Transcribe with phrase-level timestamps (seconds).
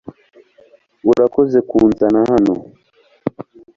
[1.11, 2.53] urakoze kunzana hano